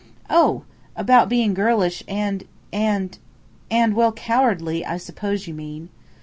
[0.31, 0.63] "Oh!
[0.95, 3.19] about being girlish and and
[3.69, 5.89] and, well, cowardly, I suppose you mean."